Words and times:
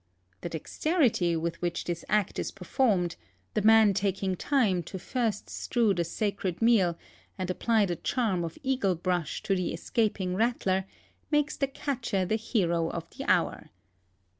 The 0.41 0.49
dexteritv 0.49 1.37
with 1.39 1.61
which 1.61 1.83
this 1.83 2.03
act 2.09 2.39
is 2.39 2.49
performed, 2.49 3.15
the 3.53 3.61
man 3.61 3.93
taking 3.93 4.35
time 4.35 4.81
to 4.81 4.97
first 4.97 5.47
strew 5.47 5.93
the 5.93 6.03
sacred 6.03 6.59
meal 6.59 6.97
and 7.37 7.51
apply 7.51 7.85
the 7.85 7.95
charm 7.97 8.43
of 8.43 8.57
eagle 8.63 8.95
brush 8.95 9.43
to 9.43 9.55
the 9.55 9.75
escaping 9.75 10.33
rattler, 10.33 10.85
makes 11.29 11.55
the 11.55 11.67
catcher 11.67 12.25
the 12.25 12.35
hero 12.35 12.89
of 12.89 13.07
the 13.11 13.25
hour. 13.25 13.69